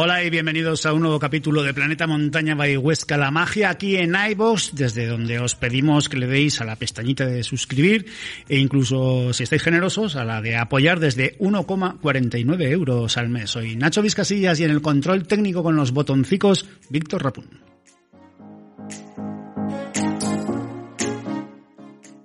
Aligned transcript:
Hola 0.00 0.22
y 0.22 0.30
bienvenidos 0.30 0.86
a 0.86 0.92
un 0.92 1.00
nuevo 1.00 1.18
capítulo 1.18 1.64
de 1.64 1.74
Planeta 1.74 2.06
Montaña 2.06 2.54
by 2.54 2.76
Huesca 2.76 3.16
La 3.16 3.32
Magia 3.32 3.68
aquí 3.68 3.96
en 3.96 4.14
iVoox, 4.14 4.70
desde 4.74 5.08
donde 5.08 5.40
os 5.40 5.56
pedimos 5.56 6.08
que 6.08 6.18
le 6.18 6.28
deis 6.28 6.60
a 6.60 6.64
la 6.64 6.76
pestañita 6.76 7.26
de 7.26 7.42
suscribir 7.42 8.06
e 8.48 8.58
incluso, 8.58 9.32
si 9.32 9.42
estáis 9.42 9.60
generosos, 9.60 10.14
a 10.14 10.24
la 10.24 10.40
de 10.40 10.54
apoyar 10.54 11.00
desde 11.00 11.36
1,49 11.40 12.62
euros 12.70 13.16
al 13.16 13.28
mes. 13.28 13.50
Soy 13.50 13.74
Nacho 13.74 14.00
Vizcasillas 14.00 14.60
y 14.60 14.64
en 14.64 14.70
el 14.70 14.82
control 14.82 15.26
técnico 15.26 15.64
con 15.64 15.74
los 15.74 15.90
botoncicos, 15.90 16.68
Víctor 16.90 17.24
Rapún. 17.24 17.67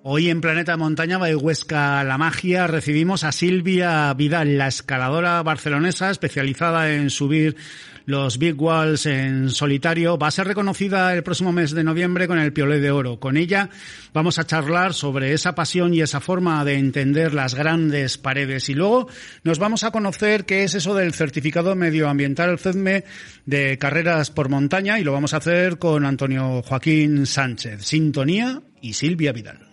Hoy 0.05 0.29
en 0.29 0.41
Planeta 0.41 0.75
Montaña 0.75 1.17
by 1.17 1.33
Huesca 1.33 2.03
La 2.03 2.17
Magia 2.17 2.67
recibimos 2.67 3.23
a 3.23 3.31
Silvia 3.31 4.13
Vidal, 4.13 4.57
la 4.57 4.67
escaladora 4.67 5.41
barcelonesa 5.43 6.11
especializada 6.11 6.91
en 6.91 7.09
subir 7.09 7.55
los 8.05 8.37
Big 8.37 8.61
Walls 8.61 9.05
en 9.05 9.49
solitario. 9.49 10.17
Va 10.17 10.27
a 10.27 10.31
ser 10.31 10.47
reconocida 10.47 11.13
el 11.13 11.23
próximo 11.23 11.53
mes 11.53 11.71
de 11.71 11.85
noviembre 11.85 12.27
con 12.27 12.37
el 12.37 12.51
Piolet 12.51 12.81
de 12.81 12.91
Oro. 12.91 13.21
Con 13.21 13.37
ella 13.37 13.69
vamos 14.11 14.39
a 14.39 14.43
charlar 14.45 14.93
sobre 14.93 15.31
esa 15.31 15.55
pasión 15.55 15.93
y 15.93 16.01
esa 16.01 16.19
forma 16.19 16.65
de 16.65 16.79
entender 16.79 17.33
las 17.33 17.55
grandes 17.55 18.17
paredes. 18.17 18.67
Y 18.67 18.73
luego 18.73 19.07
nos 19.45 19.57
vamos 19.57 19.85
a 19.85 19.91
conocer 19.91 20.43
qué 20.43 20.65
es 20.65 20.75
eso 20.75 20.95
del 20.95 21.13
certificado 21.13 21.77
medioambiental 21.77 22.59
CEDME 22.59 23.05
de 23.45 23.77
carreras 23.77 24.31
por 24.31 24.49
montaña 24.49 24.99
y 24.99 25.05
lo 25.05 25.13
vamos 25.13 25.33
a 25.33 25.37
hacer 25.37 25.77
con 25.77 26.05
Antonio 26.05 26.61
Joaquín 26.61 27.25
Sánchez, 27.25 27.85
Sintonía 27.85 28.61
y 28.81 28.95
Silvia 28.95 29.31
Vidal. 29.31 29.72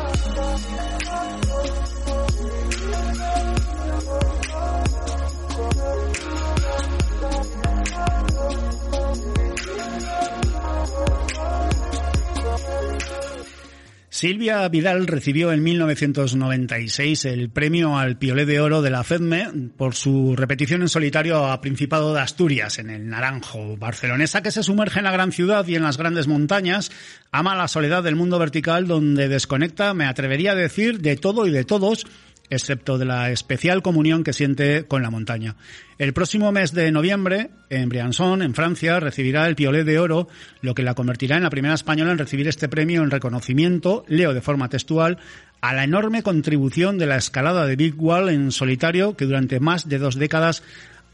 Silvia 14.24 14.66
Vidal 14.70 15.06
recibió 15.06 15.52
en 15.52 15.62
1996 15.62 17.26
el 17.26 17.50
premio 17.50 17.98
al 17.98 18.16
Piolet 18.16 18.48
de 18.48 18.58
Oro 18.58 18.80
de 18.80 18.88
la 18.88 19.04
FEDME 19.04 19.70
por 19.76 19.94
su 19.94 20.34
repetición 20.34 20.80
en 20.80 20.88
solitario 20.88 21.44
a 21.44 21.60
Principado 21.60 22.14
de 22.14 22.22
Asturias, 22.22 22.78
en 22.78 22.88
el 22.88 23.06
Naranjo. 23.06 23.76
Barcelonesa 23.76 24.42
que 24.42 24.50
se 24.50 24.62
sumerge 24.62 25.00
en 25.00 25.04
la 25.04 25.12
gran 25.12 25.30
ciudad 25.30 25.68
y 25.68 25.74
en 25.74 25.82
las 25.82 25.98
grandes 25.98 26.26
montañas, 26.26 26.90
ama 27.32 27.54
la 27.54 27.68
soledad 27.68 28.02
del 28.02 28.16
mundo 28.16 28.38
vertical 28.38 28.86
donde 28.86 29.28
desconecta, 29.28 29.92
me 29.92 30.06
atrevería 30.06 30.52
a 30.52 30.54
decir, 30.54 31.02
de 31.02 31.16
todo 31.16 31.46
y 31.46 31.50
de 31.50 31.64
todos, 31.64 32.06
excepto 32.50 32.98
de 32.98 33.04
la 33.04 33.30
especial 33.30 33.82
comunión 33.82 34.24
que 34.24 34.32
siente 34.32 34.86
con 34.86 35.02
la 35.02 35.10
montaña. 35.10 35.56
El 35.98 36.12
próximo 36.12 36.52
mes 36.52 36.72
de 36.72 36.90
noviembre, 36.92 37.50
en 37.70 37.88
Briançon, 37.88 38.42
en 38.42 38.54
Francia, 38.54 39.00
recibirá 39.00 39.46
el 39.46 39.56
Piolet 39.56 39.84
de 39.84 39.98
Oro, 39.98 40.28
lo 40.60 40.74
que 40.74 40.82
la 40.82 40.94
convertirá 40.94 41.36
en 41.36 41.42
la 41.44 41.50
primera 41.50 41.74
española 41.74 42.12
en 42.12 42.18
recibir 42.18 42.48
este 42.48 42.68
premio 42.68 43.02
en 43.02 43.10
reconocimiento, 43.10 44.04
leo 44.08 44.34
de 44.34 44.40
forma 44.40 44.68
textual, 44.68 45.18
a 45.60 45.72
la 45.72 45.84
enorme 45.84 46.22
contribución 46.22 46.98
de 46.98 47.06
la 47.06 47.16
escalada 47.16 47.66
de 47.66 47.76
Big 47.76 47.94
Wall 47.96 48.28
en 48.28 48.52
solitario 48.52 49.16
que 49.16 49.24
durante 49.24 49.60
más 49.60 49.88
de 49.88 49.98
dos 49.98 50.16
décadas 50.16 50.62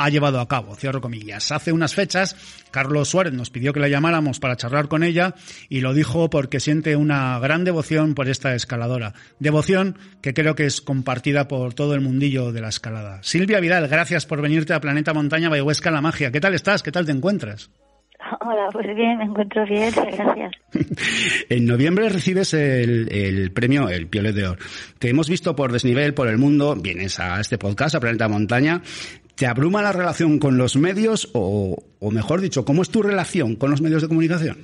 ha 0.01 0.09
llevado 0.09 0.41
a 0.41 0.49
cabo, 0.49 0.75
cierro 0.77 1.03
comillas. 1.03 1.53
Hace 1.53 1.73
unas 1.73 1.95
fechas, 1.95 2.35
Carlos 2.71 3.11
Suárez 3.11 3.35
nos 3.35 3.51
pidió 3.51 3.75
que 3.75 3.81
la 3.81 3.89
llamáramos 3.89 4.41
para 4.41 4.57
charlar 4.57 4.89
con 4.89 5.05
ella 5.05 5.35
y 5.69 5.83
lo 5.83 5.93
dijo 5.93 6.31
porque 6.31 6.59
siente 6.59 6.97
una 6.97 7.39
gran 7.39 7.65
devoción 7.65 8.15
por 8.15 8.27
esta 8.27 8.55
escaladora. 8.55 9.13
Devoción 9.41 9.99
que 10.23 10.33
creo 10.33 10.55
que 10.55 10.65
es 10.65 10.81
compartida 10.81 11.49
por 11.49 11.75
todo 11.75 11.95
el 11.95 12.01
mundillo 12.01 12.51
de 12.51 12.63
la 12.63 12.71
escalada. 12.71 13.23
Silvia 13.23 13.61
Vidal, 13.61 13.89
gracias 13.89 14.25
por 14.25 14.41
venirte 14.41 14.73
a 14.73 14.81
Planeta 14.81 15.13
Montaña 15.13 15.51
Bayhuesca 15.51 15.91
La 15.91 16.01
Magia. 16.01 16.33
¿Qué 16.33 16.41
tal 16.41 16.55
estás? 16.55 16.83
¿Qué 16.83 16.93
tal 16.93 17.05
te 17.05 17.13
encuentras? 17.13 17.71
Hola, 18.41 18.69
pues 18.73 18.87
bien, 18.95 19.19
me 19.19 19.25
encuentro 19.25 19.65
bien, 19.67 19.93
gracias. 19.93 20.53
en 21.49 21.67
noviembre 21.67 22.09
recibes 22.09 22.55
el, 22.55 23.11
el, 23.11 23.51
premio, 23.51 23.89
el 23.89 24.09
Piolet 24.09 24.35
de 24.35 24.47
Oro. 24.47 24.63
Te 24.99 25.09
hemos 25.09 25.29
visto 25.29 25.57
por 25.57 25.73
desnivel, 25.73 26.15
por 26.15 26.29
el 26.29 26.39
mundo, 26.39 26.77
vienes 26.77 27.19
a 27.19 27.41
este 27.41 27.59
podcast, 27.59 27.95
a 27.95 28.01
Planeta 28.01 28.29
Montaña. 28.29 28.83
¿Te 29.41 29.47
abruma 29.47 29.81
la 29.81 29.93
relación 29.93 30.39
con 30.39 30.59
los 30.59 30.77
medios 30.77 31.31
o, 31.33 31.75
o 31.99 32.11
mejor 32.11 32.43
dicho, 32.43 32.67
cómo 32.67 32.83
es 32.83 32.91
tu 32.91 33.03
relación 33.03 33.57
con 33.57 33.71
los 33.71 33.81
medios 33.81 34.03
de 34.03 34.09
comunicación? 34.09 34.59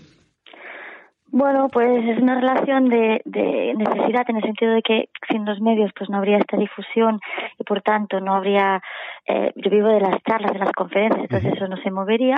Bueno, 1.29 1.71
pues 1.73 2.05
es 2.05 2.19
una 2.19 2.35
relación 2.35 2.91
de, 2.91 3.23
de, 3.25 3.73
necesidad 3.75 4.25
en 4.29 4.37
el 4.37 4.43
sentido 4.43 4.75
de 4.75 4.83
que 4.83 5.09
sin 5.31 5.47
los 5.47 5.61
medios 5.63 5.93
pues 5.97 6.11
no 6.11 6.19
habría 6.19 6.37
esta 6.37 6.59
difusión 6.59 7.21
y 7.59 7.65
por 7.65 7.81
tanto 7.81 8.21
no 8.21 8.35
habría, 8.35 8.83
eh, 9.27 9.51
yo 9.57 9.71
vivo 9.71 9.89
de 9.89 10.01
las 10.01 10.23
charlas, 10.29 10.53
de 10.53 10.59
las 10.59 10.73
conferencias, 10.73 11.23
entonces 11.23 11.55
eso 11.55 11.69
no 11.69 11.79
se 11.79 11.91
movería, 11.91 12.37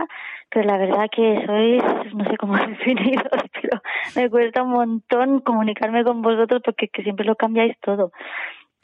pero 0.49 0.65
la 0.65 0.78
verdad 0.78 1.09
que 1.10 1.44
sois, 1.44 2.15
no 2.15 2.25
sé 2.25 2.37
cómo 2.37 2.56
definiros, 2.69 3.43
pero 3.60 3.82
me 4.15 4.31
cuesta 4.31 4.62
un 4.62 4.70
montón 4.70 5.41
comunicarme 5.41 6.05
con 6.05 6.22
vosotros 6.22 6.62
porque 6.65 6.87
que 6.87 7.03
siempre 7.03 7.26
lo 7.26 7.34
cambiáis 7.34 7.76
todo. 7.81 8.12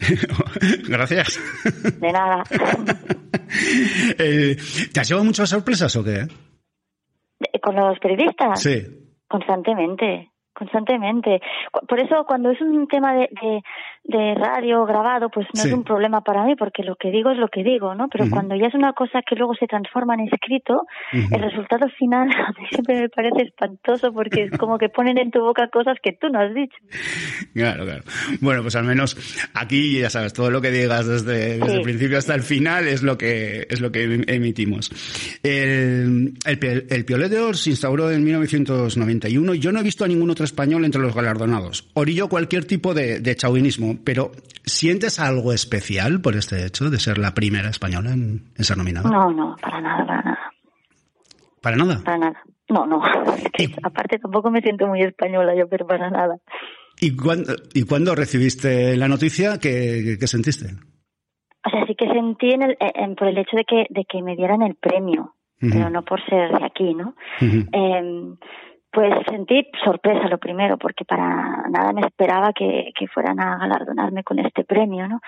Gracias. 0.88 1.40
De 2.00 2.12
nada. 2.12 2.42
eh, 4.18 4.56
¿Te 4.92 5.00
has 5.00 5.08
llevado 5.08 5.24
muchas 5.24 5.48
sorpresas 5.48 5.94
o 5.96 6.04
qué? 6.04 6.26
¿Con 7.62 7.76
los 7.76 7.98
periodistas? 7.98 8.60
Sí. 8.60 8.82
Constantemente, 9.28 10.30
constantemente. 10.54 11.40
Por 11.88 11.98
eso 11.98 12.24
cuando 12.26 12.50
es 12.50 12.60
un 12.60 12.86
tema 12.86 13.14
de, 13.14 13.28
de, 13.40 13.62
de 14.06 14.34
radio 14.34 14.84
grabado, 14.84 15.30
pues 15.30 15.46
no 15.54 15.62
Sí. 15.62 15.68
es 15.68 15.74
un 15.74 15.82
problema 15.82 16.20
para 16.20 16.44
mí, 16.44 16.54
porque 16.56 16.82
lo 16.82 16.94
que 16.96 17.10
digo 17.10 17.30
es 17.30 17.38
lo 17.38 17.48
que 17.48 17.62
digo, 17.64 17.94
¿no? 17.94 18.08
Pero 18.08 18.28
cuando 18.28 18.54
ya 18.54 18.66
es 18.66 18.74
una 18.74 18.92
cosa 18.92 19.22
que 19.26 19.34
luego 19.34 19.54
se 19.54 19.66
transforma 19.66 20.14
en 20.14 20.28
escrito, 20.30 20.82
el 21.12 21.40
resultado 21.42 21.88
final 21.98 22.28
a 22.36 22.50
mí 22.60 22.66
siempre 22.70 23.00
me 23.00 23.08
parece 23.08 23.42
espantoso 23.44 24.12
porque 24.12 24.44
es 24.44 24.58
como 24.58 24.76
que 24.78 24.90
ponen 24.90 25.16
en 25.18 25.30
tu 25.30 25.40
boca 25.40 25.68
cosas 25.68 25.96
que 26.02 26.12
tú 26.12 26.28
no 26.28 26.38
has 26.40 26.52
dicho. 26.54 26.76
Claro, 27.54 27.84
claro. 27.84 28.02
Bueno, 28.40 28.62
pues 28.62 28.76
al 28.76 28.84
menos 28.84 29.16
aquí, 29.54 29.98
ya 30.00 30.10
sabes, 30.10 30.32
todo 30.34 30.50
lo 30.50 30.60
que 30.60 30.70
digas 30.70 31.06
desde, 31.06 31.58
desde 31.58 31.68
Sí. 31.70 31.76
el 31.76 31.82
principio 31.82 32.18
hasta 32.18 32.34
el 32.34 32.42
final 32.42 32.86
es 32.86 33.02
lo 33.02 33.16
que, 33.16 33.66
es 33.70 33.80
lo 33.80 33.90
que 33.90 34.04
em- 34.04 34.24
emitimos. 34.26 34.90
El, 35.42 36.34
el, 36.44 36.86
el 36.90 37.04
Piolet 37.04 37.30
de 37.30 37.40
Oro 37.40 37.54
se 37.54 37.70
instauró 37.70 38.10
en 38.10 38.22
1991 38.22 39.54
y 39.54 39.58
yo 39.60 39.72
no 39.72 39.80
he 39.80 39.82
visto 39.82 40.04
a 40.04 40.08
ningún 40.08 40.30
otro 40.30 40.44
español 40.44 40.84
entre 40.84 41.00
los 41.00 41.14
galardonados. 41.14 41.88
Orillo 41.94 42.28
cualquier 42.28 42.64
tipo 42.66 42.92
de, 42.94 43.20
de 43.20 43.36
chauvinismo, 43.36 43.93
pero 44.02 44.30
¿sientes 44.64 45.20
algo 45.20 45.52
especial 45.52 46.20
por 46.20 46.36
este 46.36 46.64
hecho 46.66 46.90
de 46.90 46.98
ser 46.98 47.18
la 47.18 47.34
primera 47.34 47.68
española 47.68 48.10
en, 48.12 48.52
en 48.56 48.64
ser 48.64 48.76
nominada? 48.76 49.08
No, 49.10 49.30
no, 49.30 49.56
para 49.60 49.80
nada, 49.80 50.04
para 50.06 50.22
nada, 50.22 50.52
Para 51.60 51.76
nada. 51.76 52.00
para 52.04 52.18
nada. 52.18 52.42
No, 52.68 52.86
no. 52.86 53.02
Es 53.36 53.50
que, 53.52 53.74
aparte 53.82 54.18
tampoco 54.18 54.50
me 54.50 54.60
siento 54.60 54.86
muy 54.86 55.02
española 55.02 55.54
yo, 55.54 55.68
pero 55.68 55.86
para 55.86 56.10
nada. 56.10 56.36
¿Y 57.00 57.14
cuándo, 57.16 57.54
¿Y 57.74 57.82
cuándo 57.84 58.14
recibiste 58.14 58.96
la 58.96 59.08
noticia? 59.08 59.58
¿Qué, 59.58 60.16
qué 60.18 60.26
sentiste? 60.26 60.66
O 61.66 61.70
sea, 61.70 61.86
sí 61.86 61.94
que 61.94 62.06
sentí 62.08 62.50
en 62.50 62.62
el, 62.62 62.76
en, 62.80 63.14
por 63.16 63.28
el 63.28 63.38
hecho 63.38 63.56
de 63.56 63.64
que, 63.64 63.86
de 63.90 64.04
que 64.04 64.22
me 64.22 64.36
dieran 64.36 64.62
el 64.62 64.74
premio, 64.76 65.34
pero 65.60 65.88
no 65.90 66.02
por 66.04 66.22
ser 66.26 66.50
de 66.52 66.64
aquí, 66.64 66.94
¿no? 66.94 67.14
eh, 67.40 68.34
pues 68.94 69.12
sentí 69.28 69.66
sorpresa 69.84 70.28
lo 70.28 70.38
primero, 70.38 70.78
porque 70.78 71.04
para 71.04 71.64
nada 71.68 71.92
me 71.92 72.06
esperaba 72.06 72.52
que, 72.52 72.92
que 72.96 73.08
fueran 73.08 73.40
a 73.40 73.58
galardonarme 73.58 74.22
con 74.22 74.38
este 74.38 74.64
premio, 74.64 75.08
¿no? 75.08 75.20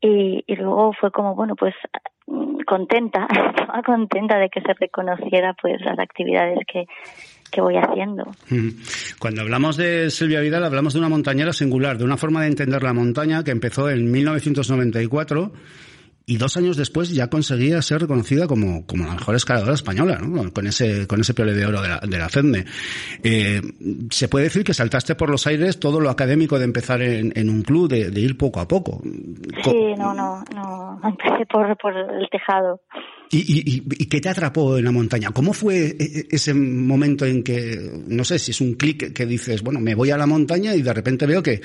Y, 0.00 0.44
y 0.46 0.56
luego 0.56 0.92
fue 0.92 1.10
como, 1.10 1.34
bueno, 1.34 1.56
pues 1.56 1.74
contenta, 2.66 3.26
estaba 3.58 3.82
contenta 3.82 4.38
de 4.38 4.48
que 4.48 4.60
se 4.60 4.72
reconociera 4.74 5.54
pues 5.60 5.80
las 5.82 5.98
actividades 5.98 6.58
que, 6.72 6.86
que 7.50 7.60
voy 7.60 7.76
haciendo. 7.76 8.24
Cuando 9.18 9.42
hablamos 9.42 9.76
de 9.76 10.10
Silvia 10.10 10.40
Vidal, 10.40 10.64
hablamos 10.64 10.94
de 10.94 11.00
una 11.00 11.08
montañera 11.08 11.52
singular, 11.52 11.98
de 11.98 12.04
una 12.04 12.16
forma 12.16 12.42
de 12.42 12.48
entender 12.48 12.82
la 12.82 12.92
montaña 12.92 13.42
que 13.42 13.50
empezó 13.50 13.90
en 13.90 14.10
1994 14.10 15.50
y 16.30 16.36
dos 16.36 16.56
años 16.56 16.76
después 16.76 17.12
ya 17.12 17.28
conseguía 17.28 17.82
ser 17.82 18.02
reconocida 18.02 18.46
como, 18.46 18.86
como 18.86 19.04
la 19.04 19.14
mejor 19.14 19.34
escaladora 19.34 19.74
española, 19.74 20.20
¿no? 20.22 20.52
con 20.52 20.64
ese 20.64 21.08
con 21.08 21.20
ese 21.20 21.32
de 21.32 21.66
oro 21.66 21.82
de 21.82 21.88
la, 21.88 21.98
de 21.98 22.18
la 22.18 22.28
FEDME. 22.28 22.64
Eh, 23.24 23.60
se 24.10 24.28
puede 24.28 24.44
decir 24.44 24.62
que 24.62 24.72
saltaste 24.72 25.16
por 25.16 25.28
los 25.28 25.48
aires 25.48 25.80
todo 25.80 25.98
lo 25.98 26.08
académico 26.08 26.56
de 26.56 26.66
empezar 26.66 27.02
en, 27.02 27.32
en 27.34 27.50
un 27.50 27.62
club, 27.62 27.88
de, 27.88 28.12
de, 28.12 28.20
ir 28.20 28.38
poco 28.38 28.60
a 28.60 28.68
poco. 28.68 29.02
Sí, 29.64 29.94
no, 29.98 30.14
no, 30.14 30.44
no, 30.54 31.00
empecé 31.08 31.46
por, 31.46 31.76
por 31.78 31.96
el 31.96 32.28
tejado. 32.30 32.80
¿Y, 33.32 33.38
y, 33.38 33.82
¿Y 33.98 34.06
qué 34.06 34.20
te 34.20 34.28
atrapó 34.28 34.78
en 34.78 34.84
la 34.84 34.92
montaña? 34.92 35.32
¿Cómo 35.32 35.52
fue 35.52 35.86
e, 35.86 35.96
e, 35.98 36.26
ese 36.30 36.54
momento 36.54 37.26
en 37.26 37.42
que, 37.42 38.04
no 38.06 38.22
sé, 38.22 38.38
si 38.38 38.52
es 38.52 38.60
un 38.60 38.74
clic 38.74 39.12
que 39.12 39.26
dices, 39.26 39.62
bueno, 39.62 39.80
me 39.80 39.96
voy 39.96 40.12
a 40.12 40.16
la 40.16 40.26
montaña 40.26 40.76
y 40.76 40.82
de 40.82 40.94
repente 40.94 41.26
veo 41.26 41.42
que, 41.42 41.60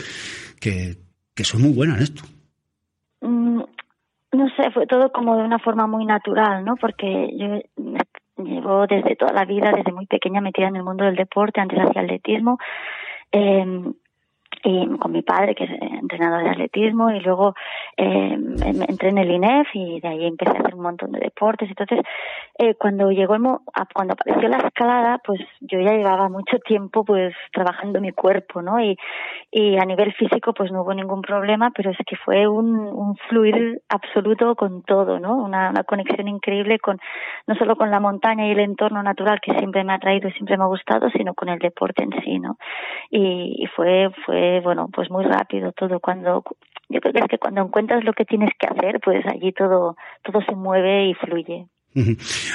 que, 0.60 0.98
que 1.36 1.44
soy 1.44 1.62
muy 1.62 1.72
buena 1.72 1.98
en 1.98 2.02
esto? 2.02 2.24
Fue 4.74 4.88
todo 4.88 5.12
como 5.12 5.38
de 5.38 5.44
una 5.44 5.60
forma 5.60 5.88
muy 5.88 6.06
natural, 6.06 6.64
¿no? 6.64 6.76
Porque 6.76 7.30
yo 7.38 7.60
llevo 8.44 8.88
desde 8.88 9.16
toda 9.16 9.34
la 9.34 9.46
vida, 9.46 9.72
desde 9.72 9.92
muy 9.92 10.06
pequeña 10.06 10.42
metida 10.42 10.68
en 10.68 10.78
el 10.78 10.84
mundo 10.84 11.06
del 11.06 11.16
deporte, 11.16 11.62
antes 11.62 11.80
hacía 11.80 12.02
atletismo. 12.02 12.58
Eh, 13.32 13.94
y 14.64 14.98
con 14.98 15.12
mi 15.12 15.22
padre, 15.22 15.54
que 15.54 15.66
es 15.66 15.70
entrenador 15.70 16.44
de 16.44 16.50
atletismo, 16.50 17.12
y 17.12 17.20
luego 17.20 17.54
eh, 17.98 18.38
entré 18.88 19.10
en 19.10 19.18
el 19.18 19.32
INEF 19.32 19.68
y 19.74 20.00
de 20.02 20.08
ahí 20.08 20.26
empecé 20.26 20.52
a 20.52 20.60
hacer 20.60 20.76
un 20.76 20.82
montón 20.82 21.12
de 21.12 21.20
deportes. 21.20 21.70
Entonces, 21.70 22.00
eh, 22.58 22.76
cuando 22.76 23.12
llegó 23.12 23.36
el 23.36 23.42
mo 23.42 23.62
cuando 23.94 24.14
apareció 24.14 24.50
la 24.50 24.58
escalada, 24.58 25.20
pues 25.24 25.40
yo 25.62 25.80
ya 25.80 25.94
llevaba 25.94 26.30
mucho 26.30 26.58
tiempo 26.60 27.06
pues 27.06 27.34
trabajando 27.54 28.02
mi 28.02 28.12
cuerpo, 28.12 28.62
¿no? 28.62 28.80
Y, 28.80 28.98
y 29.52 29.78
a 29.78 29.86
nivel 29.86 30.14
físico 30.14 30.54
pues 30.54 30.72
no 30.72 30.82
hubo 30.82 30.94
ningún 30.94 31.22
problema, 31.22 31.72
pero 31.72 31.92
es 31.92 31.98
que 32.06 32.16
fue 32.18 32.48
un, 32.48 32.76
un 32.78 33.16
fluir 33.30 33.82
absoluto 33.90 34.56
con 34.56 34.84
todo, 34.84 35.20
¿no? 35.20 35.36
Una, 35.36 35.74
conexión 35.86 36.28
increíble 36.28 36.80
con, 36.80 37.00
no 37.48 37.56
solo 37.56 37.76
con 37.76 37.92
la 37.92 38.00
montaña 38.00 38.48
y 38.48 38.52
el 38.52 38.60
entorno 38.60 39.04
natural 39.04 39.40
que 39.42 39.54
siempre 39.54 39.84
me 39.84 39.94
ha 39.94 40.00
traído 40.00 40.30
y 40.30 40.32
siempre 40.34 40.58
me 40.58 40.64
ha 40.64 40.68
gustado, 40.68 41.10
sino 41.12 41.34
con 41.34 41.50
el 41.50 41.60
deporte 41.60 42.04
en 42.04 42.12
sí, 42.24 42.40
¿no? 42.40 42.58
Y, 43.10 43.64
y 43.64 43.68
fue, 43.68 44.10
fue 44.26 44.62
bueno, 44.62 44.90
pues 44.92 45.10
muy 45.12 45.24
rápido 45.24 45.72
todo. 45.72 46.00
Cuando 46.00 46.44
yo 46.90 47.00
creo 47.00 47.14
que 47.14 47.20
es 47.20 47.28
que 47.28 47.38
cuando 47.38 47.62
encuentras 47.62 48.04
lo 48.04 48.14
que 48.14 48.26
tienes 48.26 48.52
que 48.60 48.68
hacer, 48.68 49.00
pues 49.04 49.26
allí 49.26 49.52
todo 49.52 49.96
todo 50.24 50.42
se 50.42 50.56
mueve 50.56 51.10
y 51.10 51.14
fluye. 51.14 51.68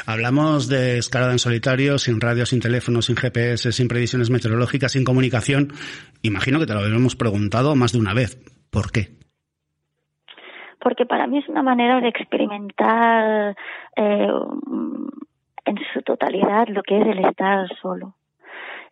Hablamos 0.06 0.68
de 0.68 0.98
escalada 0.98 1.32
en 1.32 1.38
solitario, 1.38 1.96
sin 1.98 2.20
radio, 2.20 2.44
sin 2.44 2.60
teléfono, 2.60 3.00
sin 3.00 3.16
GPS, 3.16 3.72
sin 3.72 3.88
previsiones 3.88 4.30
meteorológicas, 4.30 4.92
sin 4.92 5.04
comunicación. 5.04 5.68
Imagino 6.22 6.58
que 6.58 6.66
te 6.66 6.74
lo 6.74 6.80
habíamos 6.80 7.16
preguntado 7.16 7.74
más 7.74 7.92
de 7.92 8.00
una 8.00 8.12
vez. 8.12 8.36
¿Por 8.70 8.92
qué? 8.92 9.08
Porque 10.78 11.06
para 11.06 11.26
mí 11.26 11.38
es 11.38 11.48
una 11.48 11.62
manera 11.62 12.00
de 12.00 12.08
experimentar 12.08 13.56
eh, 13.96 14.28
en 15.64 15.76
su 15.94 16.02
totalidad 16.02 16.68
lo 16.68 16.82
que 16.82 17.00
es 17.00 17.06
el 17.06 17.24
estar 17.24 17.66
solo. 17.80 18.14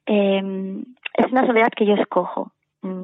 Eh, 0.06 0.82
es 1.14 1.31
una 1.31 1.46
soledad 1.46 1.69
que 1.76 1.85
yo 1.85 1.94
escojo 1.94 2.52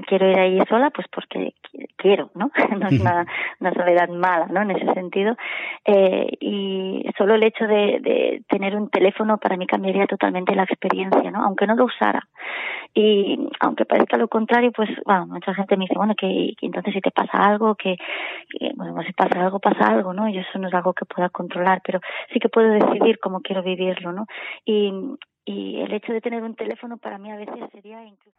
quiero 0.07 0.31
ir 0.31 0.39
ahí 0.39 0.59
sola, 0.69 0.91
pues 0.91 1.07
porque 1.13 1.55
quiero, 1.97 2.31
¿no? 2.35 2.51
No 2.79 2.89
es 2.89 3.01
una, 3.01 3.27
una 3.61 3.73
soledad 3.73 4.09
mala, 4.09 4.47
¿no? 4.47 4.63
En 4.63 4.71
ese 4.71 4.93
sentido. 4.93 5.37
Eh, 5.85 6.29
y 6.41 7.05
solo 7.17 7.35
el 7.35 7.45
hecho 7.45 7.67
de, 7.67 7.99
de 8.01 8.43
tener 8.49 8.77
un 8.77 8.89
teléfono 8.89 9.39
para 9.39 9.57
mí 9.57 9.67
cambiaría 9.67 10.07
totalmente 10.07 10.55
la 10.55 10.65
experiencia, 10.65 11.31
¿no? 11.31 11.45
Aunque 11.45 11.67
no 11.67 11.75
lo 11.75 11.87
usara. 11.87 12.27
Y 12.95 13.49
aunque 13.61 13.85
parezca 13.85 14.17
lo 14.17 14.29
contrario, 14.29 14.71
pues, 14.71 14.89
bueno, 15.05 15.27
mucha 15.27 15.53
gente 15.55 15.77
me 15.77 15.85
dice, 15.85 15.97
bueno, 15.97 16.15
que, 16.17 16.55
que 16.59 16.67
entonces 16.67 16.95
si 16.95 17.01
te 17.01 17.11
pasa 17.11 17.39
algo, 17.39 17.75
que, 17.75 17.97
que, 18.51 18.71
bueno, 18.77 19.03
si 19.03 19.13
pasa 19.13 19.41
algo, 19.41 19.59
pasa 19.59 19.89
algo, 19.89 20.13
¿no? 20.13 20.29
Y 20.29 20.39
eso 20.39 20.59
no 20.59 20.69
es 20.69 20.75
algo 20.75 20.93
que 20.93 21.05
pueda 21.05 21.29
controlar, 21.29 21.81
pero 21.85 22.01
sí 22.33 22.39
que 22.39 22.49
puedo 22.49 22.69
decidir 22.71 23.19
cómo 23.19 23.41
quiero 23.41 23.63
vivirlo, 23.63 24.13
¿no? 24.13 24.27
Y, 24.65 24.93
y 25.45 25.81
el 25.81 25.93
hecho 25.93 26.13
de 26.13 26.21
tener 26.21 26.43
un 26.43 26.55
teléfono 26.55 26.97
para 26.99 27.19
mí 27.19 27.31
a 27.31 27.37
veces 27.37 27.57
sería 27.73 28.05
incluso 28.05 28.39